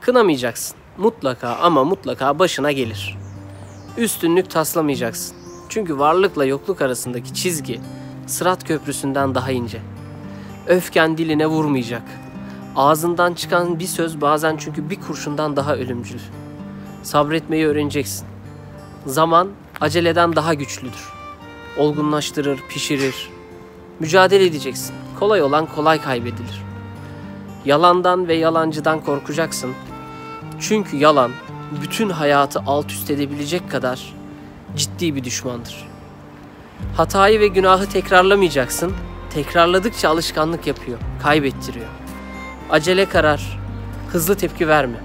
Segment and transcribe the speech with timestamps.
[0.00, 0.76] Kınamayacaksın.
[0.98, 3.18] Mutlaka ama mutlaka başına gelir.
[3.96, 5.36] Üstünlük taslamayacaksın.
[5.68, 7.80] Çünkü varlıkla yokluk arasındaki çizgi
[8.26, 9.80] Sırat Köprüsü'nden daha ince.
[10.66, 12.02] Öfken diline vurmayacak.
[12.76, 16.20] Ağzından çıkan bir söz bazen çünkü bir kurşundan daha ölümcül.
[17.02, 18.26] Sabretmeyi öğreneceksin.
[19.06, 19.48] Zaman
[19.80, 21.12] aceleden daha güçlüdür.
[21.78, 23.30] Olgunlaştırır, pişirir.
[24.00, 24.94] Mücadele edeceksin.
[25.18, 26.62] Kolay olan kolay kaybedilir.
[27.64, 29.74] Yalandan ve yalancıdan korkacaksın.
[30.60, 31.30] Çünkü yalan
[31.82, 34.14] bütün hayatı alt üst edebilecek kadar
[34.76, 35.88] ciddi bir düşmandır.
[36.96, 38.92] Hatayı ve günahı tekrarlamayacaksın.
[39.34, 41.86] Tekrarladıkça alışkanlık yapıyor, kaybettiriyor.
[42.70, 43.58] Acele karar,
[44.12, 45.00] hızlı tepki verme.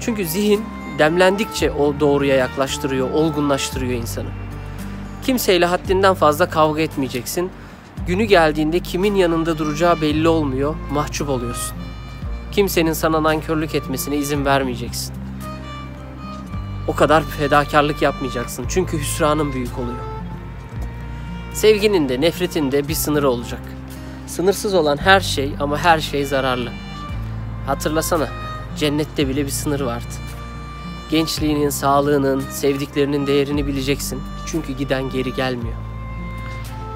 [0.00, 0.64] Çünkü zihin
[0.98, 4.28] demlendikçe o doğruya yaklaştırıyor, olgunlaştırıyor insanı.
[5.22, 7.50] Kimseyle haddinden fazla kavga etmeyeceksin.
[8.06, 11.76] Günü geldiğinde kimin yanında duracağı belli olmuyor, mahcup oluyorsun.
[12.52, 15.14] Kimsenin sana nankörlük etmesine izin vermeyeceksin.
[16.88, 20.04] O kadar fedakarlık yapmayacaksın çünkü hüsranın büyük oluyor.
[21.54, 23.60] Sevginin de nefretin de bir sınırı olacak.
[24.26, 26.70] Sınırsız olan her şey ama her şey zararlı.
[27.66, 28.28] Hatırlasana,
[28.76, 30.14] cennette bile bir sınır vardı.
[31.10, 34.22] Gençliğinin, sağlığının, sevdiklerinin değerini bileceksin.
[34.46, 35.76] Çünkü giden geri gelmiyor.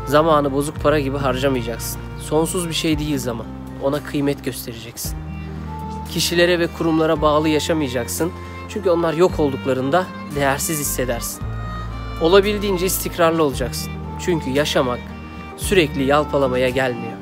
[0.06, 2.00] Zamanı bozuk para gibi harcamayacaksın.
[2.20, 3.46] Sonsuz bir şey değil zaman.
[3.82, 5.25] Ona kıymet göstereceksin.
[6.10, 8.32] Kişilere ve kurumlara bağlı yaşamayacaksın.
[8.68, 11.42] Çünkü onlar yok olduklarında değersiz hissedersin.
[12.20, 13.92] Olabildiğince istikrarlı olacaksın.
[14.20, 15.00] Çünkü yaşamak
[15.56, 17.12] sürekli yalpalamaya gelmiyor.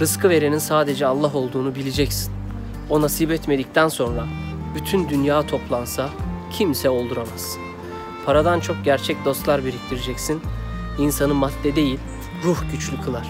[0.00, 2.32] Rızkı verenin sadece Allah olduğunu bileceksin.
[2.90, 4.24] O nasip etmedikten sonra
[4.74, 6.08] bütün dünya toplansa
[6.52, 7.56] kimse olduramaz.
[8.26, 10.42] Paradan çok gerçek dostlar biriktireceksin.
[10.98, 11.98] İnsanı madde değil,
[12.44, 13.26] ruh güçlü kılar.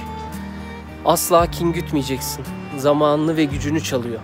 [1.04, 2.44] Asla kin gütmeyeceksin.
[2.76, 4.20] Zamanını ve gücünü çalıyor.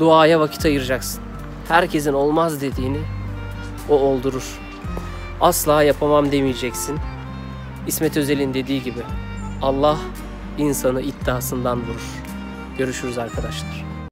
[0.00, 1.22] Duaya vakit ayıracaksın.
[1.68, 3.00] Herkesin olmaz dediğini
[3.88, 4.60] o oldurur.
[5.40, 6.98] Asla yapamam demeyeceksin.
[7.86, 9.00] İsmet Özel'in dediği gibi
[9.62, 9.98] Allah
[10.58, 12.22] insanı iddiasından vurur.
[12.78, 13.89] Görüşürüz arkadaşlar.